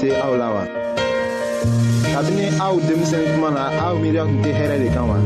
tɛ 0.00 0.12
aw 0.22 0.36
kabini 2.12 2.46
aw 2.66 2.74
denmisɛnnin 2.86 3.32
kuma 3.34 3.50
na 3.50 3.64
aw 3.86 3.94
miiriya 4.00 4.24
tun 4.28 4.42
tɛ 4.44 4.50
hɛrɛ 4.58 4.76
de 4.82 4.88
kan 4.94 5.04
wa. 5.08 5.16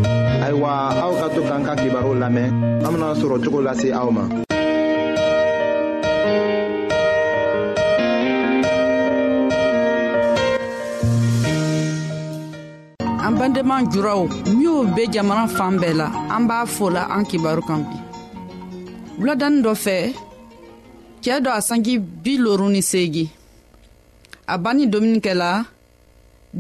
ayiwa 0.45 0.71
aw 1.05 1.13
ka 1.21 1.27
to 1.35 1.41
k'an 1.43 1.65
ka 1.67 1.75
kibaru 1.81 2.13
lamɛn 2.23 2.49
an 2.87 2.91
bena 2.93 3.15
sɔrɔ 3.21 3.37
cogo 3.45 3.59
lase 3.65 3.89
aw 3.93 4.11
ma. 4.11 4.23
fɛndenman 13.51 13.85
juraw 13.93 14.21
minw 14.57 14.79
be 14.95 15.03
jamana 15.15 15.45
fan 15.57 15.75
bɛɛ 15.83 15.93
la 16.01 16.07
an 16.35 16.43
b'a 16.49 16.57
fola 16.75 17.03
an 17.17 17.23
kibaru 17.31 17.63
kan 17.69 17.81
bi 17.89 17.97
wuladanin 19.19 19.63
dɔ 19.65 19.73
fɛ 19.85 19.97
cɛɛ 21.23 21.39
dɔ 21.45 21.51
a 21.51 21.61
sanji 21.69 21.95
bi 22.23 22.33
loru 22.45 22.67
ni 22.75 22.81
seegi 22.91 23.25
a 24.53 24.57
banni 24.59 24.85
dominikɛ 24.93 25.33
la 25.43 25.51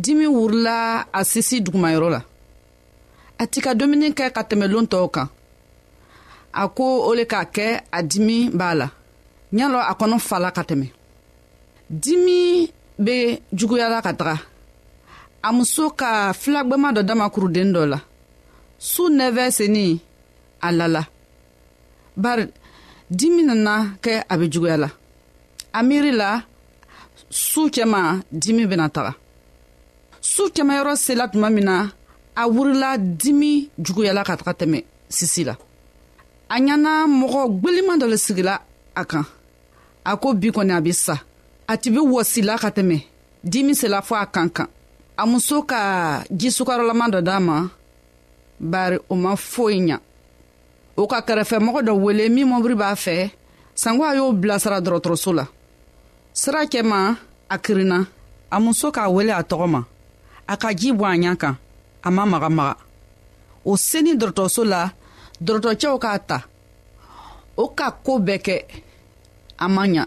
dimi 0.04 0.26
wurila 0.36 1.04
a 1.12 1.20
sisi 1.30 1.56
dugumayɔrɔ 1.64 2.08
la 2.16 2.20
a 3.42 3.46
ti 3.46 3.60
ka 3.60 3.70
dumuni 3.72 4.08
kɛ 4.18 4.26
ka 4.34 4.42
tɛmɛ 4.42 4.66
loon 4.72 4.86
tɔw 4.86 5.06
kan 5.10 5.28
a 6.52 6.68
ko 6.68 6.84
o 7.08 7.14
le 7.14 7.24
k'a 7.24 7.44
kɛ 7.54 7.66
a 7.98 8.02
dimi 8.02 8.50
b'a 8.50 8.74
la 8.80 8.88
ɲalɔ 9.54 9.78
a 9.90 9.92
kɔnɔ 10.00 10.18
fala 10.20 10.50
ka 10.50 10.62
tɛmɛ 10.62 10.88
dimi 12.02 12.68
be 12.98 13.38
juguyala 13.54 14.02
ka 14.02 14.12
taga 14.12 14.49
a 15.42 15.48
muso 15.56 15.84
ka 15.98 16.10
filagwɛma 16.40 16.88
dɔ 16.96 17.02
dama 17.08 17.26
kuruden 17.34 17.70
dɔ 17.74 17.82
la 17.92 17.98
su 18.90 19.02
nɛfɛ 19.16 19.44
seni 19.56 19.84
a 20.60 20.68
lala 20.78 21.02
bari 22.22 22.44
dimi 23.18 23.42
nana 23.48 23.74
kɛ 24.04 24.12
a 24.28 24.34
be 24.40 24.46
juguya 24.52 24.76
la 24.82 24.88
a 25.72 25.80
miiri 25.88 26.12
la 26.20 26.28
su 27.50 27.62
cɛma 27.74 28.00
dimi 28.42 28.64
bena 28.70 28.86
taga 28.94 29.12
su 30.32 30.42
cɛmayɔrɔ 30.54 30.94
sela 31.04 31.24
tuma 31.32 31.48
min 31.54 31.64
na 31.68 31.76
a 32.40 32.48
wurila 32.54 32.90
dimi 33.20 33.52
juguyala 33.84 34.22
ka 34.28 34.34
taga 34.40 34.52
tɛmɛ 34.60 34.78
sisi 35.16 35.42
la 35.48 35.54
a 36.48 36.56
ɲana 36.66 36.92
mɔgɔ 37.20 37.40
gweliman 37.60 37.98
dɔ 38.00 38.06
le 38.12 38.16
sigila 38.26 38.54
a 39.00 39.04
kan 39.10 39.24
a 40.10 40.16
ko 40.16 40.34
bi 40.34 40.48
kɔni 40.56 40.74
a 40.76 40.80
be 40.80 40.92
sa 40.92 41.14
a 41.66 41.74
tɛ 41.80 41.88
be 41.94 41.98
wɔsila 42.14 42.58
ka 42.60 42.68
tɛmɛ 42.76 42.98
dimi 43.52 43.72
sela 43.80 43.98
fɔ 44.08 44.18
a 44.22 44.26
kan 44.26 44.48
kan 44.50 44.68
a 45.20 45.26
muso 45.28 45.60
ka 45.68 46.24
ji 46.32 46.48
sukarolama 46.48 47.06
dɔ 47.12 47.20
d'a 47.28 47.36
ma 47.46 47.58
bari 48.72 48.96
o 49.06 49.14
ma 49.22 49.32
foyi 49.36 49.76
ɲa 49.88 49.96
o 51.00 51.06
ka 51.10 51.18
kɛrɛfɛmɔgɔ 51.26 51.80
dɔ 51.88 51.92
wele 52.04 52.24
min 52.34 52.48
mɔbiri 52.50 52.74
b'a 52.80 52.90
fɛ 53.04 53.28
sanko 53.82 54.02
a 54.08 54.12
y'o 54.16 54.32
bilasira 54.32 54.78
dɔrɔtɔrɔso 54.80 55.30
la 55.38 55.44
sira 56.32 56.62
cɛma 56.72 56.98
a 57.50 57.56
kirinna 57.64 57.98
a 58.50 58.56
muso 58.60 58.88
k'a 58.96 59.12
wele 59.12 59.30
a 59.32 59.42
tɔgɔ 59.44 59.66
ma 59.68 59.80
a 60.48 60.56
ka 60.56 60.70
ji 60.72 60.90
bɔ 60.92 61.04
a 61.04 61.14
ɲa 61.22 61.36
kan 61.36 61.56
a 62.02 62.10
ma 62.10 62.24
magamaga 62.24 62.76
o 63.64 63.76
seni 63.76 64.16
dɔrɔtɔrɔso 64.16 64.64
la 64.64 64.90
dɔrɔtɔcɛw 65.44 65.98
k'a 66.00 66.18
ta 66.26 66.38
o 67.58 67.68
ka 67.68 67.90
koo 67.92 68.18
bɛɛ 68.18 68.38
kɛ 68.40 68.56
a 69.58 69.68
ma 69.68 69.84
ɲa 69.84 70.06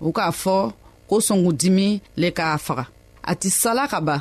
o 0.00 0.10
k'a 0.10 0.30
fɔ 0.32 0.72
ko 1.08 1.16
sɔngudimi 1.20 2.00
le 2.16 2.28
k'a 2.32 2.56
faga 2.66 2.86
a 3.30 3.32
tɛ 3.40 3.48
sala 3.60 3.84
ka 3.92 3.98
ban 4.06 4.20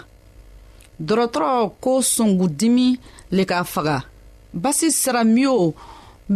dɔgɔtɔrɔ 1.07 1.51
ko 1.83 1.93
sungudimi 2.13 2.87
le 3.35 3.43
ka 3.49 3.57
faga 3.73 3.97
basi 4.61 4.87
sira 4.99 5.21
miyo 5.33 5.73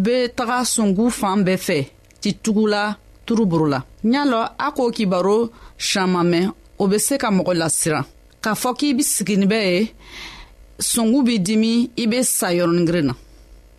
be 0.04 0.16
taga 0.38 0.58
sungu 0.74 1.04
fan 1.20 1.40
bɛɛ 1.46 1.58
fɛ 1.68 1.78
ti 2.22 2.30
tugula 2.44 2.84
turuburu 3.26 3.68
la 3.74 3.80
y'a 4.12 4.24
lɔ 4.32 4.42
a 4.66 4.68
k'o 4.76 4.86
kibaro 4.96 5.38
siɲama 5.88 6.22
mɛn 6.32 6.46
o 6.82 6.84
be 6.88 6.98
se 6.98 7.16
ka 7.18 7.30
mɔgɔ 7.38 7.54
lasiran 7.62 8.06
k'a 8.44 8.54
fɔ 8.62 8.70
k'i 8.78 8.94
be 8.98 9.04
sigini 9.04 9.46
bɛɛ 9.52 9.68
ye 9.76 9.94
sungu 10.80 11.20
b'i 11.28 11.38
dimi 11.48 11.90
i 11.98 12.06
be 12.08 12.24
sa 12.24 12.48
yɔrɔnigirin 12.54 13.06
na 13.10 13.14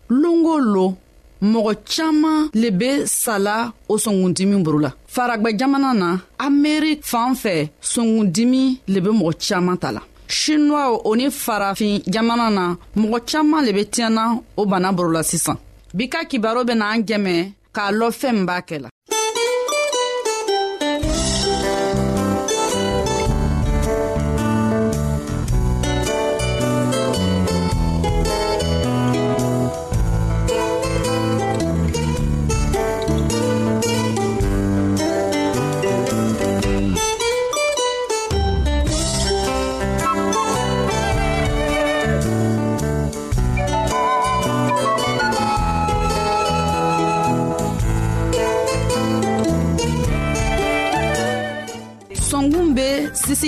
longo 0.09 0.55
lon 0.73 0.95
mɔgɔ 1.41 1.71
caaman 1.91 2.49
le 2.53 2.69
be 2.79 2.89
sala 3.05 3.71
o 3.91 3.97
sɔngundimi 3.97 4.61
boro 4.65 4.79
la 4.85 4.91
faragwɛ 5.15 5.49
jamana 5.59 5.91
na 6.01 6.09
amerik 6.45 6.99
fan 7.11 7.31
fɛ 7.43 7.53
sɔngundimi 7.91 8.61
le 8.93 8.99
be 9.05 9.09
mɔgɔ 9.19 9.31
caaman 9.45 9.77
ta 9.81 9.91
la 9.91 10.01
shinuwaw 10.39 10.91
o 11.05 11.13
ni 11.15 11.25
farafin 11.29 12.01
jamana 12.13 12.47
na 12.57 12.63
mɔgɔ 12.99 13.19
caaman 13.29 13.65
le 13.65 13.71
be 13.77 13.83
tiɲɛna 13.93 14.23
o 14.59 14.65
bana 14.65 14.91
boro 14.93 15.11
la 15.11 15.21
sisan 15.23 15.57
bi 15.93 16.07
ka 16.09 16.19
kibaro 16.29 16.63
bena 16.65 16.85
an 16.93 17.01
jɛmɛ 17.07 17.33
k'a 17.75 17.91
lɔn 17.99 18.11
fɛɛn 18.19 18.33
min 18.35 18.45
b'a 18.47 18.57
kɛ 18.67 18.77
la 18.83 18.89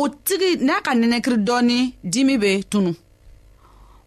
o 0.00 0.08
tigi 0.22 0.50
n'a 0.64 0.80
ka 0.84 0.92
nɛnɛkiri 1.00 1.36
dɔɔni 1.46 1.78
dimi 2.12 2.34
bɛ 2.42 2.50
tunu 2.70 2.90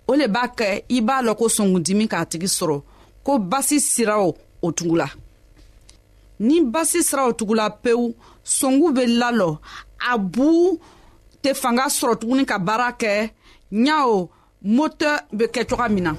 o 0.09 0.15
le 0.19 0.27
b'a 0.33 0.43
kɛ 0.57 0.69
i 0.89 0.97
b'a 1.07 1.15
lɔn 1.25 1.35
ko 1.39 1.45
sɔngundimi 1.55 2.05
k'a 2.11 2.25
tigi 2.29 2.45
sɔrɔ 2.57 2.77
ko 3.25 3.31
basi 3.51 3.77
siraw 3.89 4.23
o 4.65 4.71
tugula 4.77 5.07
ni 6.47 6.57
basi 6.73 6.99
siraw 7.09 7.29
tugula 7.37 7.65
pewu 7.83 8.05
sɔngu 8.57 8.87
bɛ 8.95 9.03
lalɔ 9.21 9.49
a 10.11 10.17
bu 10.17 10.49
tɛ 11.43 11.51
fanga 11.61 11.85
sɔrɔ 11.99 12.15
tuguni 12.21 12.45
ka 12.49 12.57
baara 12.67 12.89
kɛ 13.01 13.13
ɲawo 13.85 14.17
motɛ 14.75 15.09
bɛ 15.37 15.45
kɛ 15.53 15.61
cogoya 15.69 15.89
min 15.91 16.03
na. 16.05 16.13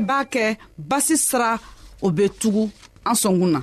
de 0.00 0.06
b'a 0.06 0.24
kɛ 0.32 0.56
basi 0.88 1.16
sira 1.26 1.50
o 2.02 2.08
be 2.16 2.24
tugu 2.40 2.62
an 3.08 3.14
sɔngun 3.22 3.50
na 3.54 3.60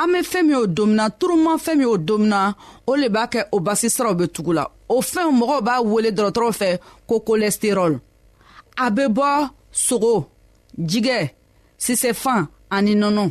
an 0.00 0.06
be 0.12 0.20
fɛɛn 0.30 0.46
min 0.48 0.56
o 0.56 0.66
domina 0.76 1.04
turuman 1.18 1.58
fɛɛn 1.64 1.76
min 1.80 1.86
o 1.86 1.96
domina 2.08 2.40
o 2.86 2.92
le 3.00 3.06
b'a 3.14 3.24
kɛ 3.32 3.40
o 3.52 3.60
basi 3.66 3.88
siraw 3.94 4.14
be 4.18 4.26
tugu 4.34 4.52
la 4.58 4.64
o 4.88 4.96
fɛnw 5.10 5.30
mɔgɔw 5.40 5.60
b'a 5.66 5.74
wele 5.92 6.10
dɔrɔtɔrɔw 6.18 6.52
fɛ 6.60 6.70
ko 7.08 7.14
kolɛsiterɔl 7.26 7.94
a 8.84 8.90
be 8.90 9.02
bɔ 9.18 9.28
sogo 9.84 10.14
jigɛ 10.90 11.18
sisɛfan 11.84 12.48
ani 12.76 12.94
nɔnɔ 12.94 13.30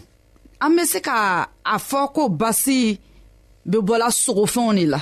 an 0.61 0.75
be 0.75 0.83
se 0.85 0.99
ka 1.01 1.47
a 1.65 1.75
fɔ 1.77 2.11
ko 2.13 2.29
basi 2.29 2.99
be 3.69 3.77
bɔla 3.89 4.09
sogofɛnw 4.21 4.73
de 4.75 4.85
la 4.93 5.01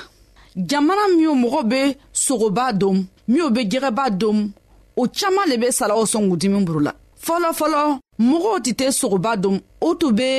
jamana 0.56 1.06
minw 1.15 1.33
mɔgɔw 1.44 1.63
be 1.69 1.81
sogoba 2.13 2.65
dom 2.80 3.06
minw 3.27 3.50
be 3.54 3.62
jɛgɛba 3.65 4.09
dom 4.18 4.51
o 4.98 5.08
caaman 5.20 5.44
le 5.50 5.58
be 5.62 5.68
salaw 5.78 6.00
sɔn 6.12 6.24
kundimi 6.32 6.60
burula 6.68 6.92
fɔlɔfɔlɔ 7.26 7.82
mɔgɔw 8.28 8.56
tɛ 8.66 8.72
tɛ 8.80 8.86
sogoba 9.00 9.32
dom 9.44 9.56
o 9.80 9.96
tun 10.00 10.12
be 10.18 10.30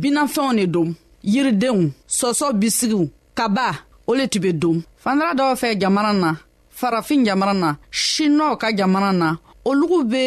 binafɛnw 0.00 0.52
ne 0.58 0.64
dom 0.74 0.88
yiridenw 1.32 1.82
sɔsɔ 2.18 2.46
bisigiw 2.60 3.04
kaba 3.38 3.68
o 4.06 4.12
le 4.18 4.24
tun 4.32 4.40
be 4.44 4.50
dom 4.62 4.76
fandara 5.02 5.32
dɔw 5.38 5.50
fɛ 5.60 5.68
jamana 5.82 6.12
na 6.22 6.30
farafin 6.78 7.20
jamana 7.28 7.54
na 7.62 7.70
shinɔw 8.02 8.56
ka 8.60 8.68
jamana 8.78 9.10
na 9.20 9.28
olugu 9.68 9.98
be 10.12 10.24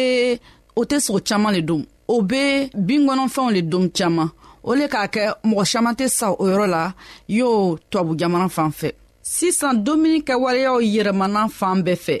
o 0.74 0.80
tɛ 0.88 0.96
sogo 1.04 1.20
caaman 1.28 1.52
le 1.56 1.62
dom 1.68 1.82
o 2.08 2.22
be 2.22 2.70
binkɔnɔfɛnw 2.88 3.50
le 3.56 3.62
dom 3.62 3.90
caaman 3.90 4.30
o 4.64 4.72
le 4.74 4.88
k'a 4.92 5.08
kɛ 5.14 5.24
mɔgɔ 5.44 5.64
caaman 5.72 5.94
tɛ 5.98 6.08
sa 6.08 6.26
o 6.32 6.44
yɔrɔ 6.50 6.66
la 6.74 6.92
y'o 7.28 7.76
tubabu 7.90 8.16
jamana 8.16 8.48
fan 8.48 8.70
fɛ 8.80 8.92
sisan 9.22 9.82
domuni 9.84 10.22
kɛwaleyaw 10.28 10.76
yɛrɛmana 10.94 11.48
fan 11.50 11.82
bɛɛ 11.84 11.96
fɛ 12.06 12.20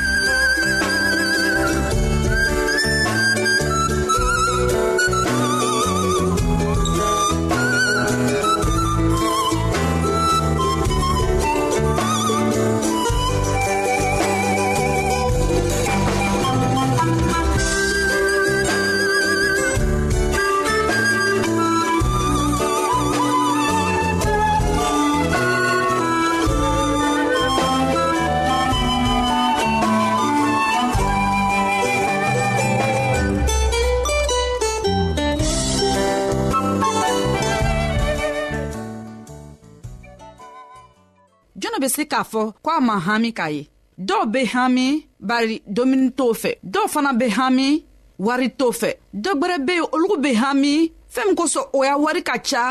se 42.01 42.07
k'a 42.13 42.21
fɔ 42.31 42.43
ko 42.63 42.69
a 42.71 42.79
ma 42.87 42.95
hami 43.05 43.31
k'a 43.39 43.47
ye 43.55 43.61
dɔw 44.07 44.23
be 44.33 44.39
hami 44.53 44.87
bari 45.29 45.55
domuni 45.75 46.07
t'o 46.17 46.27
fɛ 46.41 46.51
dɔw 46.73 46.85
fana 46.93 47.11
be 47.19 47.25
hami 47.37 47.69
wari 48.27 48.47
t'o 48.59 48.67
fɛ 48.79 48.89
dɔ 49.23 49.29
gwɛrɛ 49.39 49.57
be 49.67 49.73
yen 49.77 49.87
olugu 49.95 50.15
be 50.23 50.29
hami 50.41 50.75
fɛɛn 51.13 51.27
min 51.27 51.35
kosɔn 51.39 51.65
o 51.77 51.83
y'a 51.87 51.95
wari 52.03 52.21
ka 52.29 52.35
ca 52.49 52.63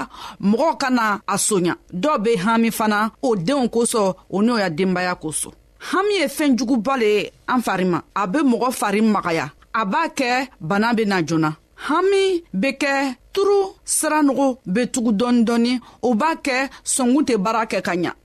mɔgɔw 0.51 0.75
ka 0.83 0.89
na 0.97 1.07
a 1.27 1.37
soɲa 1.47 1.73
dɔw 2.03 2.15
be 2.25 2.31
hami 2.45 2.71
fana 2.79 2.99
o 3.27 3.37
denw 3.49 3.65
kosɔn 3.75 4.15
o 4.31 4.39
n'o 4.47 4.55
y'a 4.63 4.71
denbaya 4.79 5.15
kosɔn 5.23 5.53
hami 5.91 6.13
ye 6.21 6.27
fɛɛn 6.37 6.53
juguba 6.59 6.95
le 7.01 7.05
ye 7.17 7.31
an 7.53 7.61
fari 7.67 7.85
ma 7.93 7.99
a 8.21 8.27
be 8.33 8.39
mɔgɔ 8.53 8.71
fari 8.81 9.01
magaya 9.15 9.47
a 9.81 9.85
b'a 9.93 10.05
kɛ 10.19 10.49
bana 10.69 10.95
be 10.95 11.05
na 11.07 11.21
joona 11.29 11.57
hami 11.89 12.43
be 12.63 12.71
kɛ 12.83 13.15
turu 13.35 13.59
siranogo 13.95 14.47
be 14.75 14.83
tugu 14.95 15.11
dɔɔni 15.21 15.45
dɔɔni 15.47 15.81
o 16.03 16.15
b'a 16.15 16.33
kɛ 16.47 16.69
sɔngun 16.95 17.25
tɛ 17.29 17.37
baara 17.45 17.67
kɛ 17.73 17.81
ka 17.85 17.95
ɲa 18.05 18.13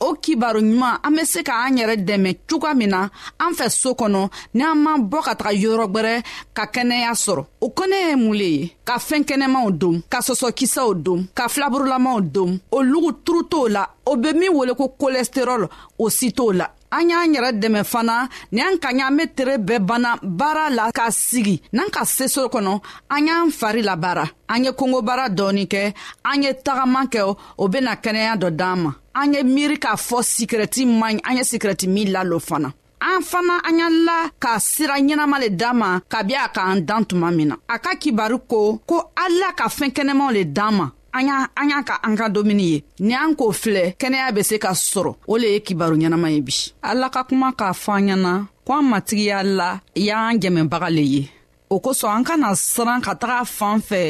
o 0.00 0.12
kibaro 0.22 0.60
ɲuman 0.60 1.00
an 1.06 1.10
be 1.16 1.22
se 1.32 1.42
k'an 1.42 1.76
yɛrɛ 1.78 1.96
dɛmɛ 2.06 2.30
cogoya 2.48 2.74
min 2.74 2.88
na 2.90 3.00
an 3.38 3.52
fɛ 3.58 3.66
soo 3.80 3.94
kɔnɔ 4.00 4.30
ni 4.54 4.62
an 4.64 4.76
m'an 4.84 5.00
bɔ 5.10 5.18
ka 5.26 5.34
taga 5.34 5.52
yɔrɔgwɛrɛ 5.62 6.14
ka 6.56 6.64
kɛnɛya 6.74 7.10
sɔrɔ 7.24 7.44
o 7.60 7.66
kɔnɛ 7.78 7.96
ye 8.08 8.14
mun 8.16 8.34
le 8.38 8.44
ye 8.58 8.76
ka 8.84 8.98
fɛɛn 8.98 9.24
kɛnɛmaw 9.28 9.70
don 9.78 10.02
ka 10.12 10.18
sɔsɔkisɛw 10.20 10.94
don 11.02 11.26
ka 11.34 11.48
filaburulamaw 11.48 12.20
don 12.32 12.58
o 12.70 12.78
lugu 12.82 13.12
turu 13.24 13.48
t'o 13.50 13.68
la 13.68 13.86
o 14.06 14.16
be 14.16 14.32
min 14.32 14.52
wele 14.54 14.74
ko 14.74 14.88
kolesterɔl 14.98 15.68
o 15.98 16.08
si 16.10 16.30
t'o 16.32 16.52
la 16.54 16.66
an 16.92 17.10
y'an 17.10 17.32
yɛrɛ 17.34 17.58
dɛmɛ 17.60 17.84
fana 17.84 18.28
ni 18.52 18.60
an 18.62 18.78
ka 18.78 18.88
ɲa 18.92 19.08
an 19.08 19.16
be 19.16 19.26
tere 19.34 19.58
bɛɛ 19.58 19.78
banna 19.84 20.16
baara 20.22 20.70
la 20.70 20.92
ka 20.92 21.10
sigi 21.10 21.60
n'an 21.72 21.90
ka 21.90 22.04
seso 22.04 22.46
kɔnɔ 22.48 22.80
an 23.10 23.26
y'an 23.26 23.50
fari 23.50 23.82
labaara 23.82 24.24
an 24.48 24.64
ye 24.64 24.70
kongobaara 24.70 25.28
dɔɔni 25.34 25.66
kɛ 25.66 25.92
an 26.24 26.42
ye 26.44 26.52
tagaman 26.54 27.08
kɛ 27.10 27.36
o 27.58 27.68
bena 27.68 27.96
kɛnɛya 27.96 28.36
dɔ 28.38 28.50
d'an 28.56 28.80
ma 28.82 28.92
an 29.18 29.34
ye 29.34 29.42
miiri 29.42 29.76
k'a 29.78 29.96
fɔ 29.96 30.22
sikirɛti 30.22 30.86
man 30.86 31.16
ɲi 31.16 31.20
an 31.28 31.36
ye 31.36 31.44
sikirɛti 31.50 31.86
min 31.88 32.12
lalo 32.12 32.38
fana 32.38 32.70
an 33.00 33.22
fana 33.22 33.56
an 33.68 33.78
ya 33.78 33.88
la 33.90 34.16
ka 34.38 34.58
sira 34.58 34.94
ɲɛnama 34.98 35.40
le 35.40 35.48
d'an 35.50 35.74
ma 35.76 36.00
kabi 36.08 36.34
a 36.34 36.48
k'an 36.54 36.80
dan 36.86 37.04
tuma 37.04 37.30
min 37.34 37.48
na 37.48 37.56
a 37.68 37.78
ka 37.78 37.94
kibaru 38.02 38.38
ko 38.48 38.78
ko 38.86 38.96
ala 39.16 39.50
ka 39.58 39.66
fɛɛn 39.68 39.94
kɛnɛmaw 39.96 40.32
le 40.36 40.44
d'an 40.44 40.72
ma 40.74 40.86
an 41.14 41.26
y'a 41.26 41.36
an 41.56 41.68
y'a 41.70 41.82
ka 41.82 41.98
an 42.02 42.14
ka 42.16 42.28
domuni 42.28 42.66
ye 42.72 42.84
ni 43.00 43.14
an 43.14 43.34
k'o 43.34 43.50
filɛ 43.62 43.96
kɛnɛya 43.98 44.34
be 44.34 44.42
se 44.42 44.58
ka 44.58 44.70
sɔrɔ 44.72 45.14
o 45.26 45.36
le 45.38 45.48
ye 45.52 45.60
kibaru 45.60 45.96
ɲɛnama 45.98 46.30
ye 46.34 46.40
bi 46.40 46.54
ala 46.82 47.10
ka 47.10 47.24
kuma 47.24 47.52
k'a 47.52 47.72
fɔ 47.74 47.98
an 47.98 48.06
ɲɛna 48.08 48.42
ko 48.64 48.72
an 48.78 48.82
matigiya 48.84 49.42
la 49.44 49.80
y'an 49.96 50.38
jɛmɛbaga 50.38 50.90
le 50.94 51.02
ye 51.02 51.30
o 51.70 51.76
kosɔn 51.84 52.12
an 52.16 52.24
kana 52.28 52.48
siran 52.72 53.00
ka 53.06 53.12
taga 53.20 53.38
fan 53.56 53.78
fɛ 53.88 54.02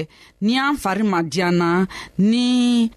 ni 0.45 0.55
an 0.67 0.75
fari 0.83 1.03
ma 1.13 1.21
diyan 1.33 1.55
na 1.61 1.69
ni 2.31 2.45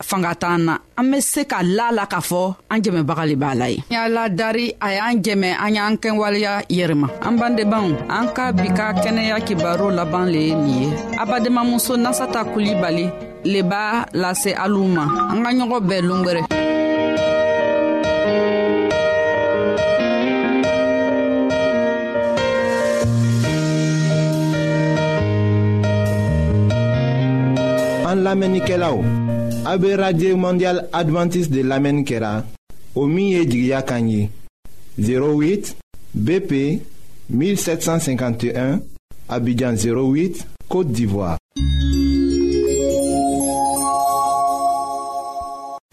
fanga 0.10 0.32
t'an 0.42 0.58
na 0.68 0.74
an 1.00 1.06
be 1.12 1.18
se 1.32 1.42
ka 1.52 1.58
la 1.78 1.88
la 1.98 2.04
k'a 2.12 2.20
fɔ 2.30 2.42
an 2.72 2.80
jɛmɛbaga 2.84 3.24
le 3.30 3.36
b'a 3.42 3.50
la 3.60 3.68
ye 3.74 3.78
y'a 3.94 4.04
ladari 4.16 4.66
a 4.88 4.88
y'an 4.98 5.16
jɛmɛ 5.26 5.50
an 5.64 5.72
y'an 5.78 5.94
kɛwaleya 6.04 6.54
yɛrɛma 6.78 7.08
an 7.28 7.34
bandebanw 7.40 7.92
an 8.18 8.26
ka 8.36 8.44
bi 8.58 8.68
ka 8.78 8.86
kɛnɛya 9.04 9.38
kibaro 9.48 9.88
laban 9.98 10.26
le 10.34 10.40
ye 10.48 10.54
nin 10.56 10.82
ye 10.84 10.90
abadenmamuso 11.22 11.94
nasata 12.04 12.42
kulibali 12.52 13.06
le 13.52 13.60
b'a 13.70 13.84
lase 14.22 14.52
aliw 14.64 14.88
ma 14.96 15.04
an 15.32 15.38
ka 15.46 15.50
ɲɔgɔn 15.58 15.82
bɛɛ 15.90 16.02
longwɛrɛ 16.10 16.42
an 28.22 28.24
lamenike 28.28 28.78
la 28.78 28.92
ou 28.94 29.04
abe 29.66 29.90
radye 29.98 30.34
mondial 30.38 30.86
adventis 30.94 31.50
de 31.50 31.62
lamen 31.64 32.04
kera 32.06 32.44
o 32.96 33.06
miye 33.08 33.46
jigya 33.50 33.82
kanyi 33.82 34.30
08 35.00 35.74
BP 36.14 36.54
1751 37.34 38.78
abidjan 39.30 39.74
08 39.76 40.44
kote 40.70 40.92
divwa 40.94 41.32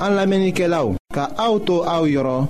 an 0.04 0.12
lamenike 0.18 0.68
la 0.68 0.84
ou 0.84 0.96
ka 1.14 1.30
auto 1.38 1.80
a 1.84 2.00
ou 2.02 2.10
yoro 2.12 2.42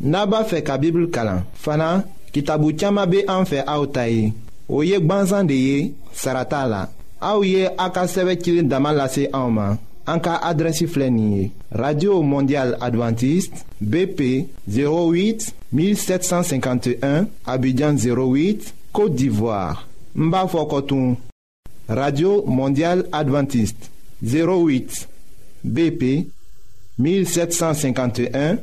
naba 0.00 0.44
fe 0.44 0.62
ka 0.64 0.78
bibl 0.80 1.08
kala 1.10 1.42
fana 1.52 1.92
ki 2.32 2.42
tabu 2.48 2.72
tchama 2.72 3.04
be 3.06 3.26
an 3.28 3.44
fe 3.44 3.60
a 3.66 3.76
ou 3.80 3.86
tayi 3.92 4.30
ou 4.68 4.84
yek 4.86 5.04
ban 5.04 5.28
zan 5.30 5.48
de 5.48 5.56
ye 5.56 5.76
sarata 6.12 6.64
la 6.66 6.86
Aouye 7.20 7.68
aka 7.78 8.02
a 8.02 8.62
damalase 8.62 9.28
en 9.32 9.76
en 10.06 11.50
radio 11.72 12.22
mondial 12.22 12.76
Adventiste 12.80 13.54
bp 13.80 14.48
08 14.68 15.52
1751 15.72 17.26
abidjan 17.44 17.94
08 17.96 18.74
côte 18.92 19.14
d'ivoire 19.16 19.86
Mbafo 20.14 21.16
radio 21.88 22.44
mondial 22.46 23.04
Adventiste 23.12 23.90
08 24.22 25.08
bp 25.64 26.28
1751 26.98 28.58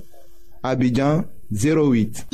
abidjan 0.64 1.26
08 1.52 2.26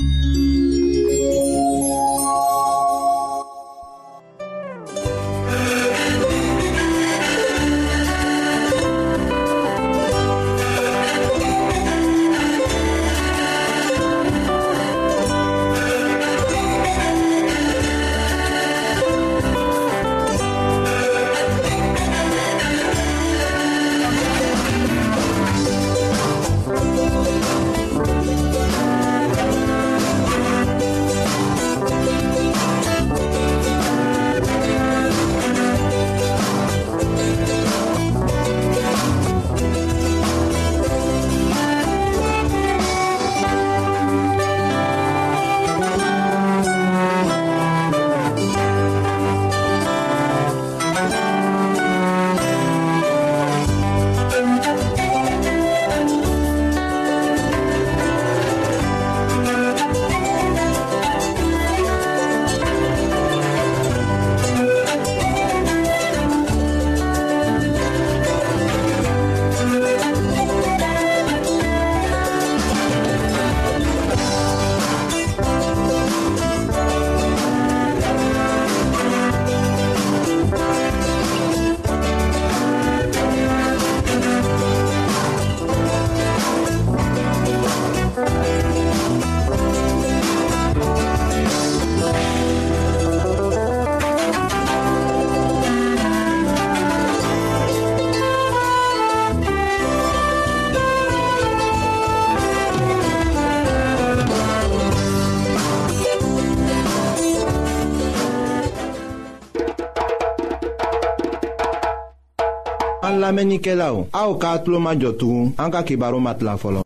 lamɛnnikɛlaw 113.32 113.96
aw 114.22 114.32
k'a 114.42 114.58
tulo 114.64 114.80
majɔ 114.86 115.10
tugun 115.20 115.54
an 115.62 115.70
ka 115.74 115.82
kibaru 115.88 116.20
ma 116.20 116.34
tila 116.36 116.58
fɔlɔ. 116.62 116.82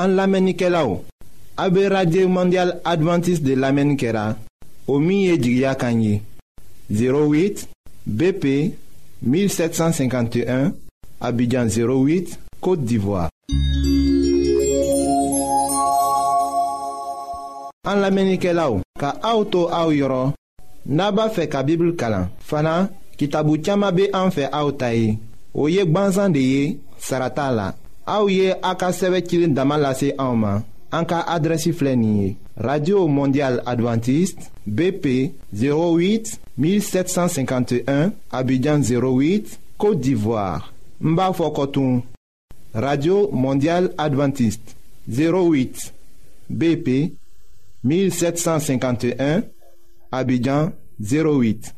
an 0.00 0.10
lamɛnnikɛlaw 0.18 0.90
a 1.62 1.64
be 1.70 1.82
radio 1.88 2.28
mondial 2.28 2.70
adventiste 2.84 3.42
de 3.42 3.54
lamɛnni 3.62 3.96
kɛra 3.96 4.36
o 4.86 5.00
min 5.00 5.18
ye 5.26 5.34
jigiya 5.42 5.74
kan 5.76 5.98
ye 6.02 6.20
08 6.90 7.66
bp 8.06 8.44
1751 9.24 10.70
abidjan 11.26 11.66
08 11.68 12.45
Côte 12.60 12.84
d'Ivoire. 12.84 13.30
An 17.86 18.00
lamenike 18.02 18.50
la 18.52 18.66
ou, 18.72 18.80
ka 18.98 19.12
aoutou 19.22 19.68
aou 19.70 19.92
yoron, 19.94 20.32
naba 20.84 21.28
fe 21.30 21.46
ka 21.50 21.62
bibl 21.66 21.92
kalan. 21.98 22.26
Fana, 22.42 22.88
ki 23.18 23.28
tabou 23.30 23.58
tiyama 23.60 23.92
be 23.94 24.08
an 24.16 24.32
fe 24.34 24.48
aoutayi, 24.50 25.14
ou 25.54 25.70
yek 25.70 25.92
banzan 25.94 26.34
de 26.34 26.42
ye, 26.42 26.64
sarata 26.98 27.50
la. 27.54 27.68
Aou 28.06 28.30
ye 28.30 28.50
a 28.62 28.72
ka 28.78 28.90
seve 28.94 29.22
kilin 29.22 29.54
damalase 29.54 30.10
aouman, 30.18 30.64
an 30.96 31.06
ka 31.06 31.22
adresi 31.36 31.72
flenye. 31.76 32.34
Radio 32.56 33.04
Mondial 33.06 33.60
Adventiste, 33.66 34.48
BP 34.66 35.18
08 35.54 36.34
1751, 36.58 38.10
Abidjan 38.32 38.80
08, 38.82 39.60
Côte 39.78 40.00
d'Ivoire. 40.00 40.72
Mba 41.00 41.32
Fokotoun. 41.32 42.02
Radio 42.76 43.28
Mondiale 43.32 43.88
Adventiste 43.96 44.74
08 45.08 45.92
BP 46.50 47.14
1751 47.82 49.40
Abidjan 50.12 50.72
08 51.00 51.72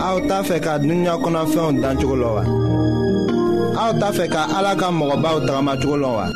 aw 0.00 0.16
t'a 0.28 0.40
fɛ 0.40 0.56
ka 0.64 0.78
dunuya 0.80 1.14
kɔnɔfɛnw 1.22 1.80
dan 1.84 1.96
cogo 2.00 2.16
la 2.16 2.28
wa 2.36 2.44
aw 3.84 3.90
t'a 4.00 4.08
fɛ 4.16 4.24
ka 4.34 4.42
ala 4.58 4.72
ka 4.80 4.88
mɔgɔbaw 4.98 5.36
tagamacogo 5.46 5.96
la 6.00 6.08
wa 6.16 6.26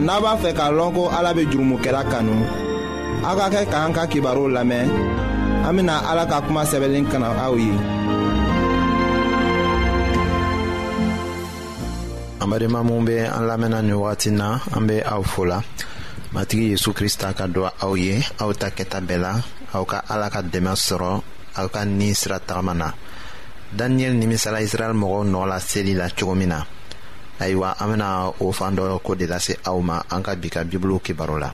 n'a 0.00 0.18
b'a 0.20 0.36
fɛ 0.42 0.50
k'a 0.58 0.70
lɔn 0.72 0.92
ko 0.94 1.10
ala 1.16 1.32
be 1.34 1.42
jurumukɛla 1.50 2.02
kanu 2.10 2.34
aw 3.28 3.34
ka 3.38 3.46
kɛ 3.54 3.60
k'an 3.72 3.90
ka 3.94 4.02
kibaruw 4.10 4.48
lamɛn 4.54 4.88
an 5.66 5.72
bena 5.76 5.94
ala 6.10 6.26
ka 6.26 6.40
kuma 6.42 6.62
sɛbɛlen 6.70 7.06
kana 7.12 7.28
aw 7.46 7.54
ye 7.56 7.70
an 12.42 12.46
badenma 12.50 12.80
minw 12.86 13.04
be 13.06 13.16
an 13.36 13.44
lamɛnna 13.50 13.80
ni 13.86 13.92
wagati 13.92 14.30
na 14.32 14.58
an 14.74 14.84
be 14.88 15.00
aw 15.12 15.22
fola 15.22 15.62
matigi 16.32 16.70
yezu 16.74 16.90
krista 16.92 17.32
ka 17.36 17.46
dɔ 17.46 17.70
aw 17.84 17.94
ye 17.96 18.22
aw 18.42 18.50
ta 18.52 18.68
kɛta 18.76 18.98
bɛɛ 19.00 19.18
la 19.22 19.32
aw 19.74 19.84
ka 19.84 20.02
ala 20.10 20.26
ka 20.30 20.40
dɛmɛ 20.42 20.72
sɔrɔ 20.86 21.12
aw 21.58 21.66
ka 21.68 21.80
nii 21.86 22.14
sira 22.14 22.38
tagama 22.40 22.74
na 22.74 22.88
daniyɛli 23.78 24.16
nimisala 24.18 24.58
israɛl 24.66 24.94
mɔgɔw 24.98 25.22
nɔgɔ 25.30 25.46
la 25.48 25.58
seli 25.60 25.94
la 25.94 26.08
cogo 26.10 26.34
min 26.34 26.48
na 26.48 26.62
ayiwa 27.40 27.74
an 27.80 27.86
bena 27.90 28.08
o 28.40 28.52
fan 28.52 28.76
dɔ 28.76 28.98
ko 29.02 29.14
de 29.14 29.26
lase 29.26 29.56
aw 29.64 29.78
ma 29.80 30.02
an 30.10 30.22
ka 30.22 30.34
bi 30.34 30.48
ka 30.50 30.62
bibulu 30.64 30.98
kibaro 31.02 31.38
la 31.38 31.53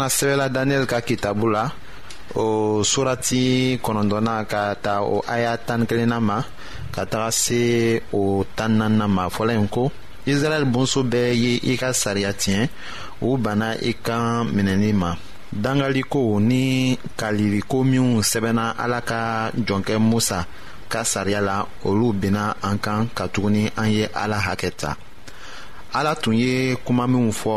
fana 0.00 0.08
sɛbɛla 0.08 0.48
daniyɛli 0.48 0.86
ka 0.86 1.00
kitabu 1.02 1.46
la 1.54 1.64
o 2.34 2.82
surati 2.82 3.78
kɔnɔdɔna 3.84 4.46
ka 4.46 4.74
ta 4.82 5.00
o 5.02 5.22
aya 5.28 5.56
tani 5.58 5.86
kelenna 5.86 6.18
ma 6.20 6.42
ka 6.94 7.04
taga 7.04 7.30
se 7.30 8.00
o 8.12 8.42
tan 8.56 8.78
nanina 8.78 9.06
ma 9.08 9.28
fɔla 9.28 9.52
yen 9.52 9.68
ko 9.68 9.90
israɛl 10.26 10.64
bonso 10.72 11.02
bɛɛ 11.02 11.34
ye 11.42 11.60
i 11.72 11.76
ka 11.76 11.92
sariya 11.92 12.32
tiɲɛ 12.32 12.68
u 13.20 13.36
banna 13.36 13.74
i 13.82 13.92
kan 14.02 14.44
minɛli 14.54 14.94
ma 14.94 15.14
dangaliko 15.52 16.40
ni 16.40 16.96
kaliliko 17.18 17.84
minw 17.84 18.22
sɛbɛnna 18.22 18.74
ala 18.78 19.02
ka 19.02 19.50
jɔnkɛ 19.52 19.98
musa 20.00 20.46
ka 20.88 21.02
sariya 21.04 21.40
la 21.42 21.66
olu 21.84 22.12
benna 22.14 22.54
an 22.62 22.78
kan 22.78 23.08
katuguni 23.14 23.68
an 23.76 23.88
ye 23.92 24.08
ala 24.14 24.38
hakɛ 24.38 24.70
ta 24.74 24.96
ala 25.92 26.14
tun 26.16 26.32
ye 26.34 26.76
kuma 26.86 27.06
minw 27.06 27.30
fɔ 27.32 27.56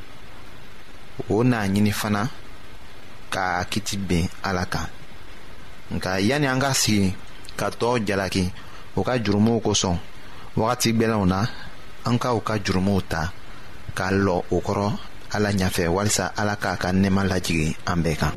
o 1.29 1.43
n'a 1.43 1.67
ɲini 1.67 1.91
fana 1.91 2.27
ka 3.29 3.63
kiti 3.69 3.97
ben 3.97 4.27
ala 4.43 4.65
kan 4.65 4.87
nka 5.93 6.17
yani 6.19 6.47
an 6.47 6.59
ka 6.61 6.73
sigi 6.73 7.13
ka 7.57 7.67
tɔɔ 7.69 7.95
jalaki 8.07 8.43
u 8.95 9.01
ka 9.05 9.13
jurumuw 9.23 9.59
kosɔn 9.65 9.97
wagati 10.57 10.89
gwɛlɛnw 10.97 11.25
na 11.27 11.39
an 12.07 12.17
ka 12.21 12.33
u 12.33 12.39
ka 12.41 12.55
jurumuw 12.65 13.01
ta 13.11 13.31
k'a 13.97 14.09
lɔ 14.25 14.35
o 14.53 14.57
kɔrɔ 14.65 14.87
ala 15.35 15.49
ɲafɛ 15.59 15.83
walisa 15.95 16.25
ala 16.37 16.55
k'a 16.55 16.73
ka 16.81 16.89
nɛɛma 16.91 17.23
lajigi 17.31 17.75
an 17.87 18.03
bɛɛ 18.03 18.15
kan 18.21 18.33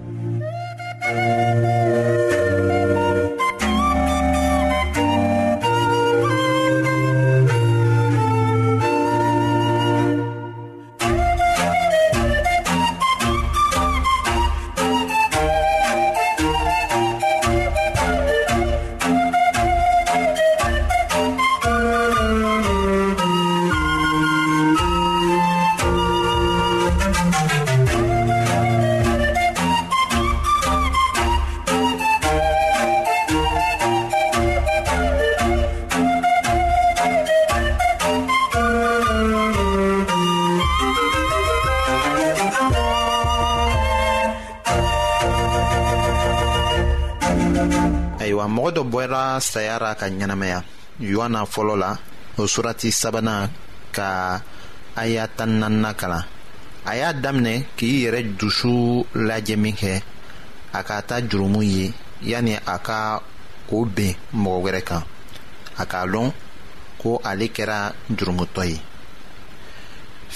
bɔra 48.94 49.26
saya 49.50 49.74
ra 49.82 49.92
ka 50.00 50.06
ɲɛnamaya 50.16 50.58
yohana 51.10 51.40
fɔlɔ 51.52 51.74
la 51.82 51.90
o 52.40 52.46
surati 52.52 52.90
sabanan 53.00 53.50
ka 53.96 54.08
aya 55.02 55.24
tan 55.36 55.82
kalan 56.00 56.24
a 56.84 56.92
y'a 57.00 57.10
daminɛ 57.22 57.54
k'i 57.76 58.04
yɛrɛ 58.04 58.20
dusu 58.38 58.74
lajɛ 59.28 59.56
min 59.62 59.74
kɛ 59.80 59.94
a 60.72 60.80
ka 60.88 61.00
taa 61.08 61.20
jurumu 61.30 61.60
ye 61.74 61.86
yani 62.22 62.54
a 62.54 62.76
ka 62.78 62.98
o 63.76 63.84
ben 63.96 64.14
mɔgɔ 64.42 64.58
wɛrɛ 64.64 64.82
kan 64.88 65.02
a 65.76 65.84
k'a 65.86 66.06
lɔn 66.12 66.30
ko 67.00 67.18
ale 67.30 67.46
kɛra 67.56 67.78
jurumutɔ 68.16 68.62
ye 68.70 68.78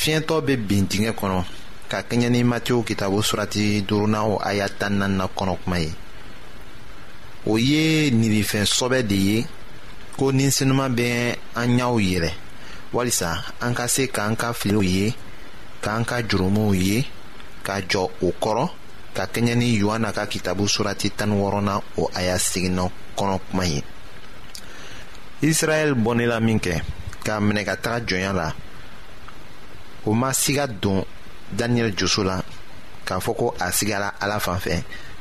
fiɲɛtɔ 0.00 0.36
bɛ 0.46 0.54
bin 0.68 0.82
dingɛ 0.90 1.12
kɔnɔ 1.20 1.40
ka 1.90 1.98
kɛɲɛ 2.08 2.28
ni 2.32 2.42
matthew 2.42 2.82
kitabu 2.88 3.18
surati 3.28 3.82
duurunan 3.86 4.24
o 4.34 4.38
aya 4.50 4.66
tan 4.78 4.98
naaninan 4.98 5.30
kɔnɔ 5.36 5.54
kuma 5.62 5.78
ye 5.78 5.90
o 7.48 7.56
ye 7.56 8.10
ninifɛn 8.10 8.66
sɔbɛ 8.76 8.98
de 9.08 9.16
ye 9.28 9.38
ko 10.18 10.30
ninsenuman 10.32 10.92
bɛ 10.96 11.36
an 11.54 11.68
ɲɛw 11.78 11.94
yɛlɛ 12.00 12.30
walisa 12.92 13.42
an 13.60 13.74
ka 13.74 13.86
se 13.88 14.06
k'an 14.06 14.36
ka 14.36 14.52
filiw 14.52 14.82
ye 14.82 15.14
k'an 15.82 16.04
ka 16.04 16.20
jurumuw 16.28 16.72
ye 16.74 17.04
ka 17.66 17.80
jɔ 17.88 18.02
o 18.26 18.32
kɔrɔ 18.42 18.68
ka 19.16 19.24
kɛɲɛ 19.26 19.54
ni 19.56 19.76
yohana 19.80 20.12
ka 20.14 20.26
kitabu 20.26 20.68
surati 20.68 21.10
tan 21.16 21.30
wɔɔrɔnan 21.32 21.80
o 21.98 22.10
a 22.14 22.22
y'a 22.22 22.38
seginna 22.38 22.90
kɔnɔ 23.16 23.38
kuma 23.50 23.64
ye 23.64 23.80
israɛl 25.42 25.94
bɔnnela 26.04 26.40
min 26.42 26.58
kɛ 26.60 26.82
k'a 27.24 27.40
minɛ 27.40 27.64
ka 27.64 27.74
taga 27.80 28.04
jɔnya 28.06 28.32
la 28.34 28.52
o 30.04 30.12
ma 30.12 30.30
siga 30.32 30.66
don 30.80 31.02
daniyɛli 31.56 31.96
joso 31.96 32.22
la 32.24 32.42
k'a 33.06 33.18
fɔ 33.20 33.34
ko 33.36 33.54
a 33.58 33.72
sigara 33.72 34.12
ala 34.20 34.38
fan 34.38 34.58
fɛ 34.58 34.84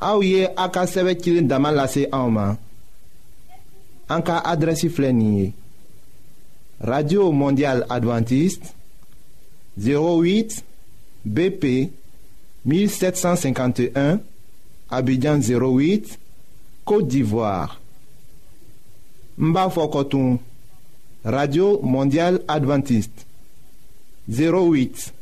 aw 0.00 0.18
ye 0.24 0.48
a 0.56 0.66
ka 0.72 0.84
sɛbɛ 0.88 1.44
ma 1.60 2.52
radio 6.82 7.30
mondial 7.32 7.84
adventiste 7.90 8.72
08 9.76 10.62
bp 11.24 11.90
1751 12.64 14.18
abidjan 14.88 15.38
08 15.44 16.18
côte 16.84 17.06
d'ivoire 17.08 17.78
n 19.36 19.54
radio 21.22 21.78
mondial 21.82 22.40
adventiste 22.48 23.26
08 24.30 25.12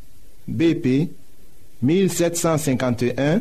bp 0.46 1.10
1751 1.82 3.40